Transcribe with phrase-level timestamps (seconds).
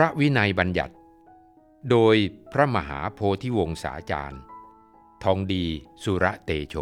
[0.00, 0.94] ระวินัยบัญญัติ
[1.90, 2.16] โดย
[2.52, 4.40] พระมหาโพธิวงศาจารย์
[5.22, 5.64] ทองดี
[6.02, 6.74] สุระเตโช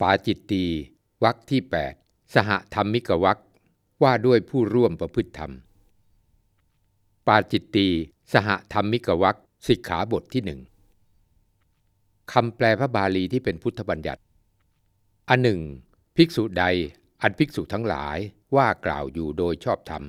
[0.00, 0.64] ปาจิตตี
[1.24, 1.60] วักที่
[1.98, 3.38] 8 สหธรรมิกวัก
[4.02, 5.52] ว่าด้วยผู้ร่วมประพฤติธรรม
[7.26, 7.88] ปาจิตตี
[8.32, 10.60] สหธรรมิกวักสิกขาบทที่หนึ่ง
[12.32, 14.22] คำแปลพระบาลีที่เป็นพุทธบัญญัติ
[15.28, 15.60] อันหนึ่ง
[16.16, 16.64] ภิกษุใด
[17.22, 18.18] อันภิกษุทั้งหลาย
[18.56, 20.02] ว่ากล่าวอยู่โดยชอบธรรม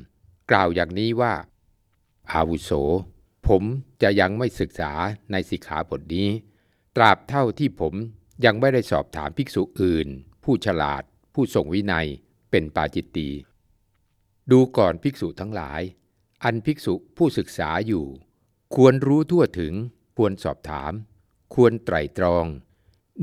[0.52, 1.34] กล่าวอย่างนี้ว่า
[2.34, 2.72] อาวุโส
[3.48, 3.64] ผม
[4.02, 4.92] จะยังไม่ศึกษา
[5.32, 6.30] ในสิกขาบทนี้
[6.96, 7.94] ตราบเท่าที่ผม
[8.46, 10.08] ยังไม่ได้สอบถามภิกษุอื่น
[10.44, 12.08] ผู้ฉลาด ผู้ทรงวินัย
[12.52, 13.30] เป็นปาจิตตี
[14.52, 15.82] ดูก่อนภิกษุทั้งหลาย
[16.44, 18.06] อันภิกษุผู้ศึกษาอยู่
[18.76, 19.74] ควรรู้ทั่วถึง
[20.18, 20.92] ควรสอบถาม
[21.54, 22.46] ควรไตรตรอง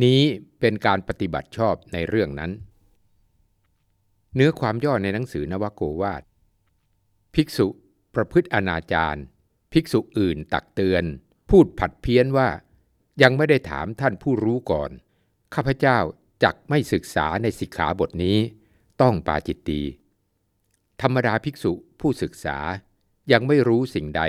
[0.03, 0.21] นี้
[0.61, 2.51] เป็นการปฏิบัติชอบในเรื่องนั้น
[4.35, 6.23] เนื้อความย่อในหนังสือนวโกวาท
[7.35, 7.67] ภิกษุ
[8.15, 9.21] ประพฤติอนาจาร
[9.73, 11.05] ภิกษุอื่นตักเตือน
[11.51, 12.49] พูดผัดเพี้ยนว่า
[13.23, 14.91] ยังไม่ได้ถามท่านผู้รู้ก่อน
[15.55, 15.99] ข้าพเจ้า
[16.45, 18.39] จักไม่ศึกษาในสิกขาบทนี้
[19.01, 19.81] ต้องปาจิตตี
[21.01, 22.59] ธรรมดาภิกษุผู้ศึกษา
[23.33, 24.23] ยังไม่รู้สิ่งใด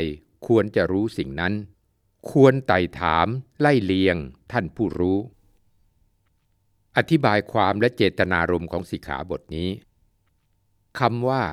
[0.47, 1.53] ควรจะรู้สิ่งนั้น
[2.31, 3.27] ควรไต่ถาม
[3.59, 4.15] ไล่เลียง
[4.51, 5.19] ท่านผู้รู้
[6.97, 9.69] อธิบายความและเจตนารมณ์ของสิกขาบทนี้
[10.99, 11.43] คำว่า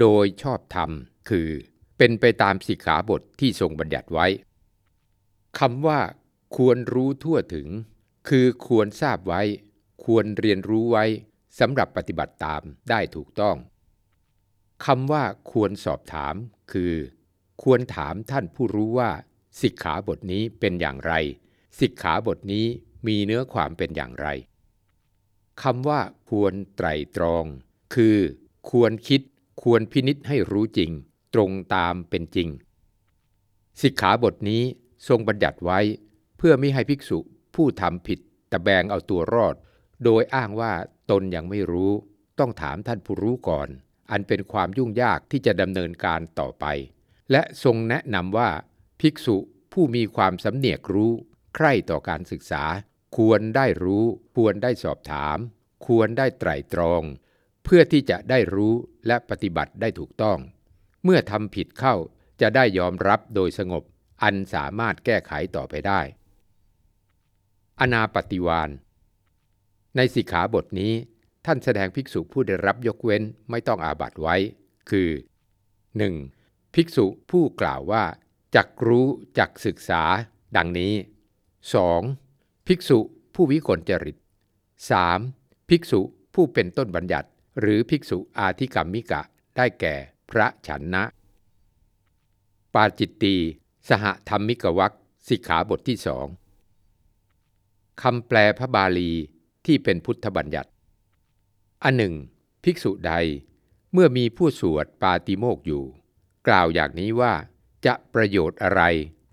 [0.00, 0.90] โดยชอบธรรม
[1.28, 1.48] คือ
[1.98, 4.26] เป็นไปตามสิกขาบทที่ทรงบัญญัติไว้
[5.58, 6.00] คำว่า
[6.56, 7.68] ควรรู้ทั่วถึง
[8.28, 9.42] คือควรทราบไว้
[10.04, 11.04] ควรเรียนรู้ไว้
[11.58, 13.56] สำหรับปฏิบัติตามได้ถูกต้อง
[14.84, 16.34] คำว่าควรสอบถาม
[16.72, 16.94] คือ
[17.62, 19.10] ควรถามท่านผู้รู้ว่า
[19.60, 21.12] สิกขาบทนี้เป็นอย่างไร
[21.80, 22.66] สิกขาบทนี้
[23.06, 24.28] มีเนื้อความเป็นอย่างไร
[25.62, 26.86] คำว่าควรไตร
[27.16, 27.44] ตรอง
[27.94, 28.18] คือ
[28.70, 29.20] ควรคิด
[29.62, 30.90] ควรพินิษให้รู้จริง
[31.34, 32.48] ตรงตามเป็นจริง
[33.82, 34.62] สิกขาบทนี้
[35.08, 35.80] ทรงบัญญัติไว้
[36.38, 37.18] เพื่อไม่ให้ภิกษุ
[37.54, 38.18] ผู้ทำผิด
[38.52, 39.54] ตะแบงเอาตัวรอด
[40.04, 40.72] โดยอ้างว่า
[41.10, 41.92] ตนยังไม่รู้
[42.38, 43.68] ต้องถามท่านผู้รู้ก่อน
[44.10, 46.64] อันเป็นความยุ่งยากที่จะดำเนินการต่อไป
[47.30, 48.50] และทรงแนะนำว่า
[49.00, 49.36] ภิกษุ
[49.72, 51.12] ผู้มีความสำเนียกรู้
[51.54, 52.64] ใคร่ต่อการศึกษา
[53.16, 54.04] ควรได้รู้
[54.34, 55.38] ควรได้สอบถาม
[55.86, 57.02] ควรได้ไตรตรอง
[57.64, 58.74] เพื่อที่จะได้รู้
[59.06, 60.38] และปฏิบัติได้ถูกต้อง
[61.04, 61.94] เมื่อทำผิดเข้า
[62.40, 63.82] จะได้ยอมรับโดยสงบ
[64.22, 66.00] อันสามารถแก้ไขต่อไปได้
[67.80, 68.70] อนาปฏิวาน
[69.96, 70.92] ในสิกขาบทนี้
[71.44, 74.36] ท่านแสดงภิกษุผู้ได้รับยกเว้นไม่ต้องอาบัตไว้
[74.90, 75.10] คือ
[76.12, 76.74] 1.
[76.74, 78.04] ภิกษุผู้กล่าวว่า
[78.54, 79.06] จักรู้
[79.38, 80.02] จักศึกษา
[80.56, 80.92] ดังนี้
[81.80, 82.66] 2.
[82.66, 82.98] ภิกษุ
[83.34, 84.16] ผู้วิกลจริต
[85.12, 85.68] 3.
[85.68, 86.00] ภิกษุ
[86.34, 87.28] ผู้เป็นต้นบัญญัติ
[87.60, 89.22] หรือภิกษุอาธิกรรมิกะ
[89.56, 89.94] ได้แก่
[90.30, 91.04] พระฉันนะ
[92.74, 93.34] ปาจิตตี
[93.88, 94.94] สหธรรมิกวัก
[95.28, 96.26] สิกขาบทที่สอง
[98.02, 99.12] คำแปลพระบาลี
[99.66, 100.70] ที่เป็นพุทธบัญญัติ
[101.84, 102.14] อันหนึ่ง
[102.64, 103.12] ภิกษุใด
[103.92, 105.84] เมื่อมีผู้สวดปาติโมกอยู่
[106.48, 107.34] กล่าวอย่างนี้ว่า
[107.86, 108.82] จะประโยชน์อะไร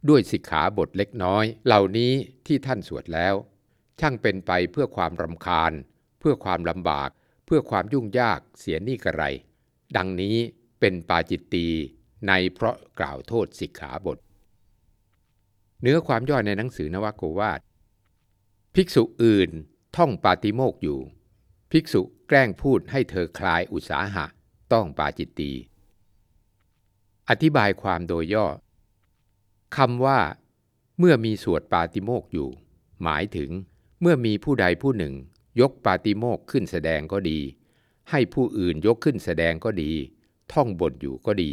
[0.09, 2.13] ด้วยสิกขาบทเล็กน้อย เหล่านี้
[2.45, 3.35] ที่ท่านสวดแล้ว
[4.00, 5.72] ช่างเป็นไปเพื่อความรำคาญ
[6.19, 7.09] เพื่อความลำบาก
[7.45, 9.23] เพื่อความยุ่งยากเสียนี่กระไร
[9.97, 10.38] ดังนี้
[10.79, 11.68] เป็นปาจิตตี
[12.28, 14.18] ในเพราะกล่าวโทษสิกขาบท
[15.81, 17.59] เนื้อความย่อในหนังสือนวโกวาท
[18.75, 19.50] ภิกษุอื่น
[19.95, 21.00] ท่องปาติโมกอยู่
[21.72, 24.26] ภิกษุแกล้งพูดให้เธอคลายอุตสาหะ
[24.74, 25.52] ต้องปาจิตตี
[27.30, 28.48] อธิบายความโดยย่อ
[29.78, 30.20] คำว่า
[31.00, 32.50] เมื่อมีสวดปาติโมกอยู่
[33.04, 33.50] หมายถึง
[34.02, 35.14] เมื่อมีผู้ใดผู้หนึ่ง
[35.62, 37.40] ยกปาติโมกขึ้นแสดงก็ดี
[38.10, 39.92] ให้ผู้อื่นยกขึ้นแสดงก็ดี
[40.54, 41.51] ท่องบทอยู่ก็ดี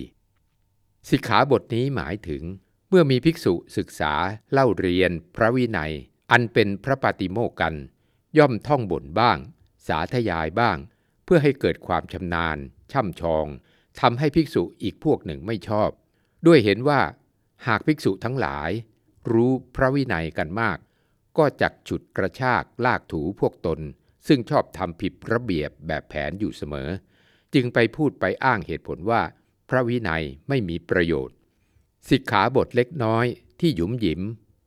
[1.11, 2.43] สิกขาบทนี้หมายถึง
[2.89, 4.13] เมื่อมีภิกษุศึกษา
[4.53, 5.93] เล่าเรียน พระวินัย
[6.31, 7.75] อันเป็นพระปาติโมกกัน
[8.39, 9.39] ย่อมท่องบทบ้าง
[9.89, 10.79] สาธยายบ้าง
[11.25, 12.59] เพื่อให้เกิดความชำนาญ
[12.93, 13.47] ช่ำชอง
[14.01, 15.91] ทำให้ภิกษุอีกพวกหนึ่งไม่ชอบ
[16.47, 17.01] ด้วยเห็นว่า
[17.67, 18.71] หากภิกษุทั้งหลาย
[19.33, 20.79] รู้พระวินัยกันมาก
[21.39, 23.81] ก็จักฉุดกระชากลากถูพวกตน
[24.27, 26.89] ซึ่งชอบทำผิดระเบียบแบบแผนอยู่เสมอ
[27.55, 29.23] จึงไปพูดไปอ้างเหตุผลว่า
[29.71, 31.37] พระวินัยไม่มีประโยชน์
[32.11, 33.27] สิกขาบทเล็กน้อย
[33.61, 34.21] ที่หยุมหยิม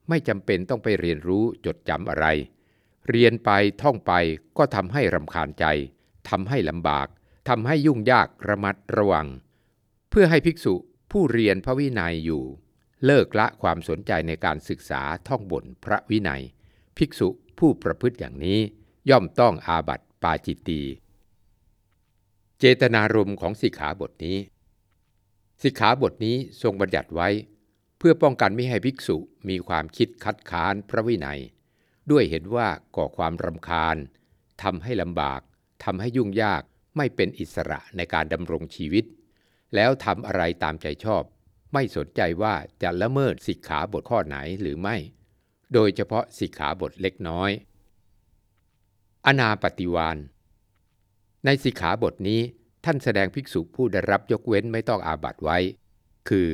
[0.09, 2.25] ไม่จำเป็นต้องไปเรียนรู้จดจำอะไร
[3.09, 3.49] เรียนไป
[3.81, 4.13] ท่องไป
[4.57, 5.65] ก็ทำให้รำคาญใจ
[6.29, 7.07] ทำให้ลำบาก
[7.49, 9.27] ทำให้ยุ่งยากระมัดระวัง
[10.09, 10.73] เพื่อให้ภิกษุ
[11.11, 12.43] ผู้เรียนพระวินัยอยู่
[13.05, 16.43] เลิกละความสนใจในการศึกษาท่องบนพระวินัย
[16.97, 17.27] ภิกษุ
[17.59, 18.59] ผู้ประพฤติอย่างนี้
[19.09, 20.81] ย่อมต้องอาบัติปาจิตตี
[22.59, 24.37] เจตนารมณ์ของสิกขาบทนี้
[25.63, 27.29] สิกขาบทนี้ทรงบัญญัติไว้
[27.97, 29.17] เพื่อป้องกันไม่ให้ภิกษุ
[29.49, 31.39] มีความคิดคัดค้านพระวินัย
[32.11, 33.97] ด้วยเห็นว่าก่อความรำคาญ
[34.63, 35.41] ทำให้ลำบาก
[35.83, 36.61] ทำให้ยุ่งยาก
[36.97, 39.05] ไม่เป็นอิสระในการดำรงชีวิต
[39.75, 41.23] แล้วทำอะไรตามใจชอบ
[41.73, 44.95] ไม่สนใจว่าจะละเมิดสิกขาบทข้อไหนหรือไม่
[45.73, 47.51] โดยเฉพาะสิกขาบทเล็กน้อย
[49.25, 50.17] อนาปฏิวาน
[51.45, 52.41] ในสิกขาบทนี้
[52.85, 55.57] ท่านแสดงภิกษุผู้ได้รับยกเว้นไม่ต้องอาบัตไว้
[56.29, 56.49] คือ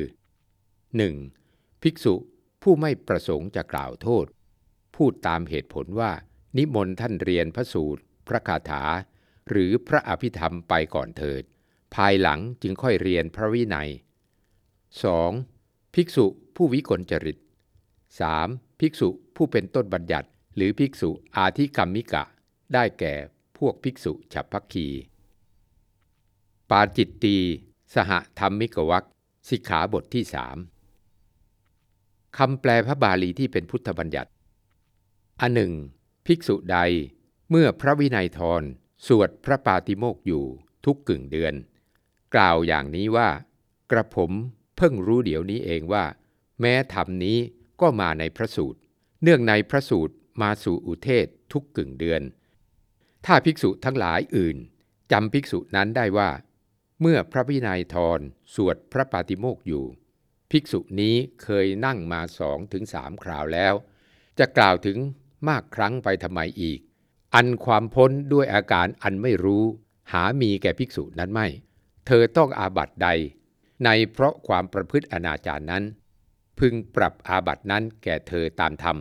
[0.88, 1.82] 1.
[1.82, 2.14] ภิกษุ
[2.62, 4.26] ผู้ไม่ประสงค์จะกล่าวโทษ
[4.98, 6.10] พูดตามเหตุผลว่า
[6.56, 8.84] นิมนต์ท่านเรียนพระสูตร พระคาถา
[9.48, 11.42] หรือพระอภิธรรมไปก่อนเถิด
[11.94, 13.90] ภายหลังจึงค่อยเรียนพระวินัย
[15.12, 15.94] 2.
[15.94, 17.38] ภิกษุผู้วิกลจริต
[18.08, 18.80] 3.
[18.80, 22.24] ภิกษุผู้เป็นต้นบัญญัติหรือภิกษุอาธิกรรมิกะ
[22.74, 23.14] ได้แก่
[23.58, 24.88] พวกภิกษุฉับพักคี
[26.70, 27.36] ปาจิตตี
[27.94, 29.06] สหธรรมิกวัก
[29.48, 30.56] สิกขาบทที่สาม
[32.38, 34.30] คำแปลพระบาลีที่เป็นพุทธบัญญัติ
[35.40, 35.72] อันหนึ่ง
[36.26, 36.78] ภิกษุใด
[37.50, 38.62] เมื่อพระวินัยทร
[39.06, 40.44] สวดพระปาติโมกอยู่
[40.84, 41.54] ทุกกึ่งเดือน
[42.34, 43.28] กล่าวอย่างนี้ว่า
[43.90, 44.32] กระผม
[44.76, 46.04] เพิ่งรู้เดี๋ยวนี้เองว่า
[46.60, 47.38] แม้ธรรมนี้
[47.80, 48.78] ก็มาในพระสูตร
[49.22, 52.22] เนื่องในพระสูตรมาสู่อุเทศทุกกึ่งเดือน
[53.26, 54.56] ถ้าภิกษุทั้งหลายอื่น
[55.12, 56.30] จำภิกษุนั้นได้ว่า
[57.00, 58.20] เมื่อพระวินัยทร
[58.54, 59.84] สวดพระปาติโมกอยู่
[60.50, 63.74] ภิกษุนี้เคยนั่งมาสองถึงสามคราวแล้ว
[64.38, 64.98] จะกล่าวถึง
[65.48, 66.78] มากครั้งไปทำไมอีก
[67.34, 69.64] อันความพ้นด้วยอาการอันไม่รู้
[70.12, 71.46] หามีแก่ภิกษุนั้นไม่
[72.06, 73.08] เธอต้องอาบัตใด
[73.84, 75.84] ในเพราะความประพฤติอนาจารนั้น
[76.58, 78.96] พึงปรับอาบัตนั้นแก่เธอตามธรรม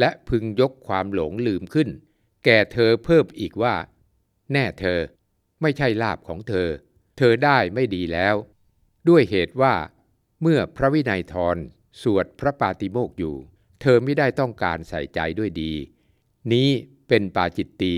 [0.00, 1.88] และพึงยกความหลงลืมขึ้น
[2.44, 3.74] แก่เธอเพิ่มอีกว่า
[4.52, 4.98] แน่เธอ
[5.62, 6.68] ไม่ใช่ลาบของเธอ
[7.18, 8.34] เธอได้ไม่ดีแล้ว
[9.08, 9.74] ด้วยเหตุว่า
[10.42, 11.56] เมื่อพระวินัยทร
[12.02, 13.36] สวดพระปาติโมกอยู่
[13.82, 15.72] เธอไม่ได้ต้องการใส่ใจด้วยดี
[16.52, 16.68] นี้
[17.08, 17.94] เป็นปาจิตตี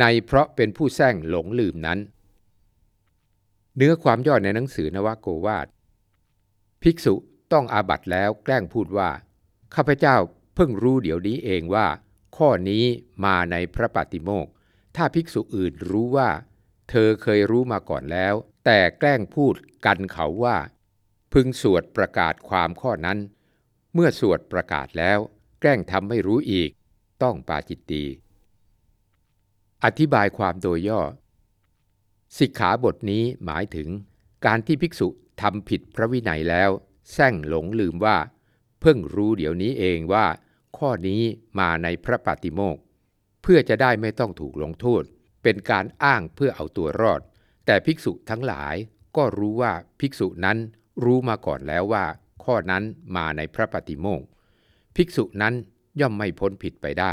[0.00, 1.98] ในเพราะเป็นผู้แซงหลงลืมนั้น
[3.76, 5.66] เนื้อความย่อในหนังสือนวโกวาท
[6.82, 7.14] ภิกษุ
[7.52, 9.10] ต้องอาบัตแล้วแกล้งพูดว่า
[9.74, 10.16] ข้าพเจ้า
[10.54, 11.86] เพิ่งรู้เดี๋ยวนี้เองว่า
[12.36, 12.84] ข้อนี้
[13.24, 14.46] มาในพระปาติโมก
[14.96, 16.30] ถ้าภิกษุอื่นรู้ว่า
[16.90, 18.34] เธอเคยรู้มาก่อนแล้ว
[18.64, 19.54] แต่แกล้งพูด
[19.86, 20.56] กันเขาว่า
[21.32, 23.18] พึงสวดประกาศความข้อนั้น
[23.94, 25.18] เมื่อสวดประกาศแล้ว
[25.60, 26.70] แกล้งทำไม่รู้อีก
[27.22, 28.04] ต้องปาจิตตี
[29.84, 31.00] อธิบายความโดยย่อ
[32.38, 33.88] สิกขาบทนี้หมายถึง
[34.46, 35.08] การที่ภิกษุ
[35.40, 36.70] ทำผิดพระวินัยแล้ว
[37.12, 38.16] แซงหลงลืมว่า
[38.80, 40.26] เพิ่งรู้เดี๋ยวนี้เองว่า
[40.76, 41.22] ข้อนี้
[41.58, 42.78] มาในพระปฏิโมก
[43.42, 45.02] เพื่อจะได้ไม่ต้องถูกลงโทษ
[45.42, 47.20] เป็นการอ้างเพื่อเอาตัวรอด
[47.66, 48.74] แต่ภิกษุทั้งหลาย
[49.16, 50.58] ก็รู้ว่าภิกษุนั้น
[51.04, 52.04] รู้มาก่อนแล้วว่า
[52.44, 52.82] ข้อนั้น
[53.16, 54.22] มาในพระปฏิโมก
[54.96, 55.54] ภิกษุนั้น
[56.00, 57.12] ย่อมไม่พ้นผิดไปได้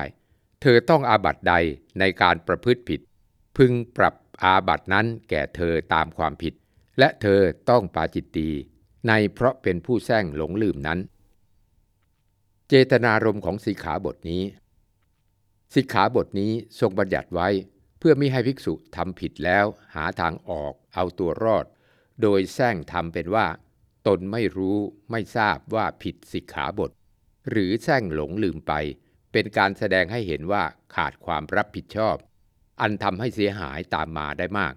[0.61, 1.53] เธอต้องอาบัตใด
[1.99, 3.01] ในการประพฤติผิด
[3.57, 6.53] พึงปรับอาบัตนั้นแก่เธอตามความผิด
[6.99, 8.49] และเธอต้องปาจิตตี
[9.07, 10.99] ในเพราะเป็นผู้แซงหลงลืมนั้น
[12.67, 14.43] เจตนารมณ์ของสิกขาบทนี้
[15.75, 17.47] สิกขาบทนี้ทรงบัญญัติไว้
[17.99, 21.65] เพื่อไม่ให้ภิกษุทำผิดแล้วหาทางออกเอาตัวรอด
[22.21, 23.45] โดยแซงทำเป็นว่า
[24.07, 24.77] ตนไม่รู้
[25.11, 26.91] ไม่ทราบว่าผิดสิกขาบท
[27.49, 28.73] หรือแซงหลงลืมไป
[29.31, 30.63] เป็นการแสดงให้เห็นว่า
[30.95, 32.15] ขาดความรับผิดชอบ
[32.81, 34.73] อันทำให้เสียหายตามมาได้มาก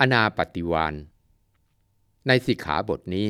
[0.00, 0.94] อนาปฏิวาน
[2.26, 3.28] ในสิกขาบทนี้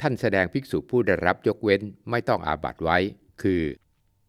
[0.00, 2.98] ท่านแสดงภิกษุผู้ได้รับยกเว้นไม่ต้องอาบัตไว้
[3.42, 3.62] คือ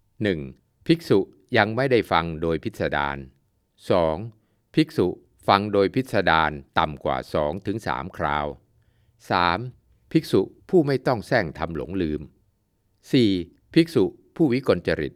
[0.09, 0.87] 1.
[0.87, 1.19] ภิกษุ
[1.57, 3.17] ยังไม่ได้ฟังโดยพิสดาร
[3.95, 4.75] 2.
[4.75, 5.07] ภิกษุ
[5.47, 7.77] ฟังโดยพิสดารต่ำกว่า2ถึง
[8.17, 8.45] คราว
[9.29, 10.11] 3.
[10.11, 12.21] ภิกษุผู้ไม่ต้องแซงทำหลงลืม
[13.01, 13.73] 4.
[13.73, 14.03] ภิกษุ
[14.35, 15.13] ผู้วิกลจริต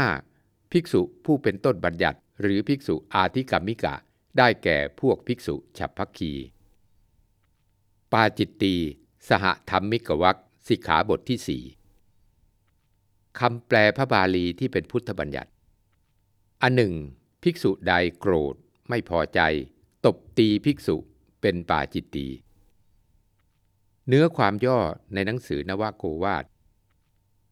[0.00, 0.72] 5.
[0.72, 3.94] ภิกษุผู้เป็นต้นบัญญัติ หรือภิกษุอาธิกรรมิกะ
[4.38, 6.32] ได้แก่พวกภิกษุฉับพักคี
[8.12, 8.74] ปาจิตตี
[9.28, 11.62] สหธรรมมิกวักสิกขาบทที่สี่
[13.38, 15.50] คำแปลพระบาลีที่เป็นพุทธบัญญัติ
[16.62, 16.94] อันหนึ่ง
[17.42, 18.54] ภิกษุใดโกรธ
[18.88, 19.40] ไม่พอใจ
[20.06, 20.96] ตบตีภิกษุ
[21.40, 22.26] เป็นปาจิตตี
[24.10, 24.80] เนื้อความย่อ
[25.14, 26.44] ในหนังสือนวโกวาท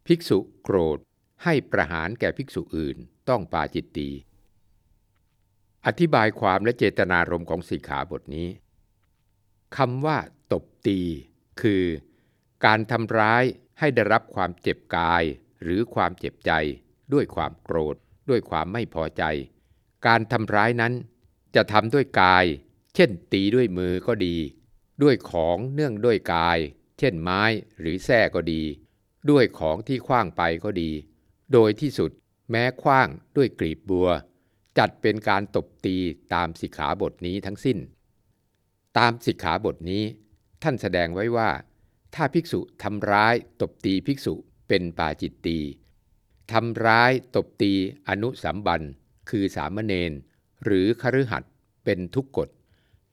[0.07, 0.99] ภิกษุโกรธ
[1.45, 2.97] ให้ประหารแก่ภิกษุอื่น
[3.29, 4.09] ต้องปาจิตตี
[5.87, 8.49] อธิบายความและเจตนารมณ์ของสิกขาบทนี้
[9.77, 10.19] คำว่า
[10.53, 11.01] ตบตี
[11.61, 11.85] คือ
[12.65, 13.45] การทำร้าย
[13.79, 15.23] ให้ได้รับความเจ็บกาย
[15.63, 16.53] หรือความเจ็บใจ
[17.13, 17.97] ด้วยความโกรธ
[18.29, 19.23] ด้วยความไม่พอใจ
[20.07, 20.93] การทำร้ายนั้น
[21.55, 22.45] จะทำด้วยกาย
[22.95, 24.37] เช่นตีด้วยมือก็ดี
[25.03, 26.59] ด้วยของเนื่องด้วยกาย
[26.99, 27.43] เช่นไม้
[27.81, 28.63] หรือแส้ก็ดี
[29.31, 30.91] ด้วยของที่คว้างไปก็ดี
[31.53, 32.11] โดยที่สุด
[32.51, 34.09] แม้คว้างด้วยกลีบบัว
[34.79, 35.97] จัดเป็นการตบตี
[36.35, 37.79] ตามสิกขาบทนี้ทั้งสิ้น
[38.99, 40.05] ตามสิกขาบทนี้
[40.63, 41.51] ท่านแสดงไว้ว่า
[42.15, 44.35] ถ้าภิกษุทำร้ายตบตีภิกษุ
[44.69, 45.59] เป็นปาจิตตี
[46.53, 47.73] ทำร้ายตบตี
[48.09, 48.83] อนุสัมบัน
[49.31, 50.13] คือสามเณร
[50.65, 51.53] หรือคฤหัสถ์
[51.85, 52.49] เป็นทุกกฎ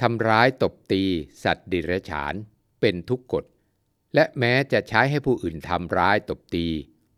[0.08, 1.04] ทำร้ายตบตี
[1.44, 2.34] สัตว์ดิเรกฉาน
[2.82, 3.46] เป็นทุกกฎ
[4.16, 6.68] และแม้จะใช้ให้ผู้อื่นทำร้ายตบตี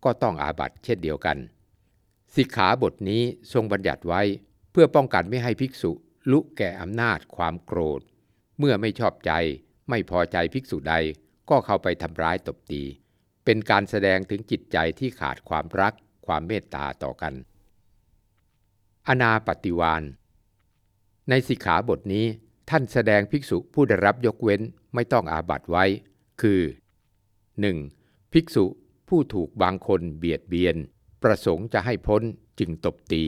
[0.04, 1.38] ก็ต้องอาบัตเช่นเดียวกัน
[2.36, 4.22] สิกขาบทนี้ทรงบัญญัติไว้
[4.72, 5.92] เพื่อป้องกันไม่ให้ภิกษุ
[6.30, 8.00] ลุแก่อำนาจความโกรธ
[8.58, 9.32] เมื่อไม่ชอบใจ
[9.88, 10.94] ไม่พอใจภิกษุใด
[11.50, 12.82] ก็เข้าไปทำร้ายตบตี
[13.44, 15.92] เป็นการแสดงถึงจิตใจที่ขาดความรัก
[16.26, 17.34] ความเมตตาต่อกัน
[19.08, 20.02] อนาปฏิวาน
[21.28, 22.26] ในสิกขาบทนี้
[22.70, 24.60] ท่านแสดงภิกษุผู้ได้รับยกเว้น
[24.94, 25.84] ไม่ต้องอาบัตไว้
[26.40, 26.60] คือ
[27.52, 28.32] 1.
[28.32, 28.64] ภิกษุ
[29.08, 30.76] ผู้ถูกบางคนเบียดเบียน
[31.22, 32.22] ประสงค์จะให้พ้น
[32.58, 33.24] จึงตบตี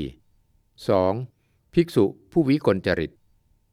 [1.07, 1.75] 2.
[1.75, 3.13] ภิกษุผู้วิกลจริต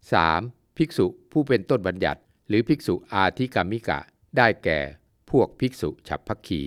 [0.08, 0.78] 3.
[0.78, 4.00] ภิกษุผู้เป็นต้นบัญญัติ หรือภิกษุอาธิกามิกะ
[4.38, 4.80] ได้แก่
[5.30, 6.62] พวกภิกษุฉับพักคี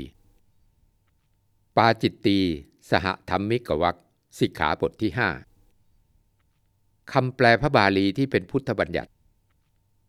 [1.76, 2.38] ปาจิตตี
[2.90, 3.96] สหธรรมิกวัก
[4.38, 5.47] สิกขาบทที่ 5
[7.12, 9.10] คำแปลพระบาลีที่เป็นพุทธบัญญัติ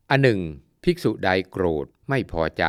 [0.10, 0.40] อันหนึ่ง
[0.84, 2.64] ภิกษุใดโกรธไม่พอใจ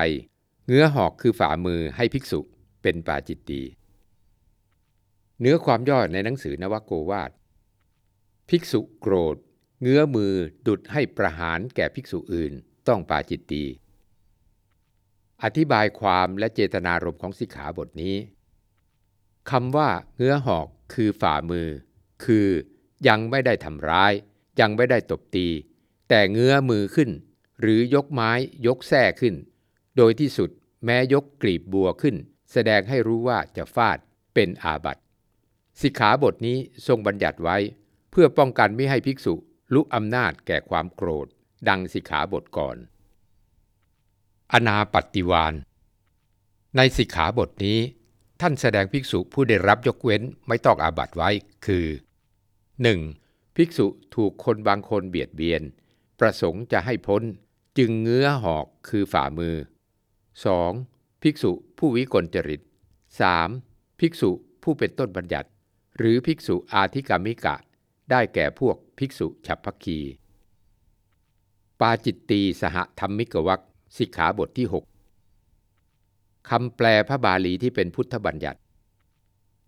[0.67, 2.41] เงื้อหอกคือฝ่ามือให้ภิกษุ
[2.83, 3.63] เป็นปาจิตตี
[5.41, 7.31] เนื้อความย่อในหนังสือนวโกวาท
[8.49, 9.37] ภิกษุโกรธ
[9.83, 10.35] เงื้อมือ
[10.67, 12.53] ดุดให้ประหารแก่ภิกษุอื่น
[12.89, 13.65] ต้องปาจิตตี
[15.43, 18.17] อธิบายความและเจตนารมณ์ของสิกขาบทนี้
[19.51, 21.69] คำว่าเงื้อหอกคือฝ่ามือ
[22.25, 22.49] คือ
[23.09, 24.13] ยังไม่ได้ทำร้าย
[24.61, 25.49] ยังไม่ได้ตบตี
[26.09, 27.11] แต่เงื้อมือขึ้น
[27.61, 28.31] หรือยกไม้
[28.67, 29.35] ยกแส้ขึ้น
[29.97, 30.51] โดยที่สุด
[30.85, 32.17] แม้ยกกลีบบัวขึ้น
[32.53, 33.99] แสดงให้รู้ว่าจะฟาด
[34.35, 35.03] เป็นอาบัติ
[35.83, 37.57] สิกขาบทนี้ทรงบัญญัติไว้
[38.11, 39.35] เพื่อป้องกันไม่ให้ภิกษุ
[39.75, 41.27] ลุกอำนาจแก่ความโกรธ
[41.69, 42.77] ดังสิกขาบทก่อน
[44.53, 45.55] อนาปฏิวาน
[46.77, 47.79] ในสิกขาบทนี้
[48.41, 51.31] ท่านแสดงภิกษุผู้ได้รับยกเว้นไม่ต้องอาบัตไว้
[51.67, 51.87] คือ
[52.89, 53.57] 1.
[53.57, 55.63] ภิกษุถูกคนบางคนเบียดเบียน
[56.21, 57.23] ประสงค์จะให้พ้น
[57.79, 59.55] จึงเงื้อหอกคือฝ่ามือ
[60.39, 61.23] 2.
[61.23, 62.61] ภิกษุผู้วิกลจริต
[63.31, 64.01] 3.
[64.01, 64.31] ภิกษุ
[64.63, 65.49] ผู้เป็นต้นบัญญัติ
[65.99, 67.57] หรือภิกษุอาธิกามิกะ
[68.11, 69.99] ได้แก่พวกภิกษุฉับพักคี
[71.81, 73.63] ปาจิตตีสหธรรมิกวัก
[73.97, 74.67] สิกขาบทที่
[75.43, 78.61] 6 คำแปลพระบาลีที่เป็นพุทธบัญญัติ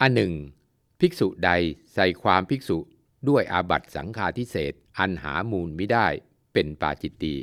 [0.00, 0.33] อันหนึ่ง
[1.00, 1.50] ภิกษุใด
[1.95, 2.78] ใส่ความภิกษุ
[3.29, 6.07] ด้วยอาบัตสังฆาทิเศษอันหามูลไม่ได้
[6.52, 7.37] เป็นปาจิตตี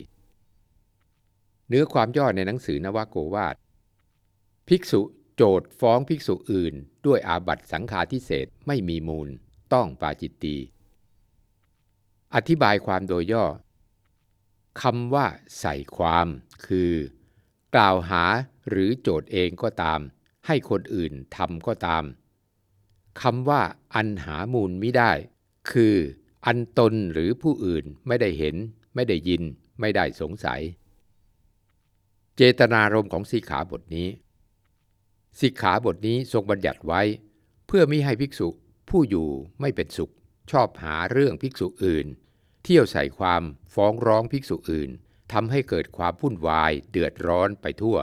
[1.68, 3.56] เนื้อความย่อในหนังสือนวโกวาท
[4.68, 5.02] ภิกษุ
[5.36, 6.74] โจทฟ้องภิกษุอื่น
[7.06, 9.30] ด้วยอาบัตสังฆาทิเศษไม่มีมูล
[9.74, 10.56] ต้องปาจิตตี
[12.36, 13.46] อธิบายความโดยย่อ
[14.82, 15.26] คำว่า
[15.60, 16.28] ใส่ความ
[16.66, 16.94] คือ
[17.76, 18.24] กล่าวหา
[18.70, 20.00] หรือโจทย์เองก็ตาม
[20.46, 22.04] ให้คนอื่นทำก็ตาม
[23.22, 23.62] คำว่า
[23.96, 25.12] อันหามูลไม่ได้
[25.72, 25.96] คือ
[26.46, 28.56] อันตนหรือผู้อื่นไม่ได้เห็น
[28.96, 29.44] ไม่ได้ยิน
[29.80, 30.62] ไม่ได้สงสัย
[32.36, 34.08] เจตนารมณ์ของสิกขาบทนี้
[35.42, 37.02] สิกขาบทนี้ทรงบัญญัติไว้
[37.68, 38.48] เพื่อมิให้ภิกษุ
[38.90, 39.30] ผู้อยู่
[39.62, 40.14] ไม่เป็นสุข
[40.52, 42.08] ชอบหาเรื่องภิกษุอื่น
[42.64, 44.90] เที่ยวใส่ความฟ้องร้องภิกษุอื่น
[45.32, 47.98] ทำให้เกิดความวุ่นวายเดือดร้อนไปทั่ว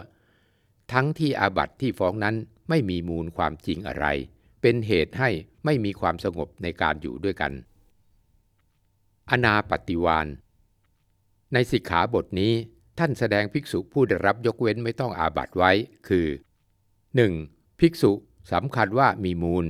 [0.93, 2.37] ทั้งที่อาบัติที่ฟ้องนั้น
[2.69, 4.07] ไม่มีมูลความจริงอะไร
[4.61, 5.31] เป็นเหตุให้
[5.66, 7.52] ไม่มีความสงบในการอยู่ด้วยกัน
[9.30, 10.26] อนาปฏิวาน
[11.52, 12.52] ในสิกขาบทนี้
[12.99, 15.73] ท่านแสดงภิกษุผู้ได้รับยกเว้นไม่ต้องอาบัตไว้
[16.08, 16.26] คือ
[17.02, 17.80] 1.
[17.80, 18.12] ภิกษุ
[18.52, 19.66] สำคัญว่ามีมูล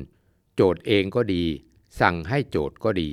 [0.55, 1.45] โจทย์เองก็ดี
[2.01, 3.11] สั่งให้โจทย์ก็ดี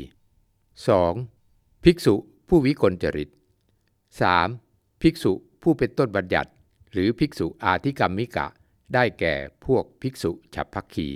[0.89, 1.83] 2.
[1.83, 2.15] ภิกษุ
[2.47, 3.29] ผู้วิกลจริต
[4.39, 5.01] 3.
[5.01, 6.51] ภิกษุผู้เป็นต้นบัญญัติ
[6.91, 8.47] หรือภิกษุอาธิกรรมิกะ
[8.93, 9.35] ได้แก่
[9.65, 11.09] พวกภิกษุฉับพักคี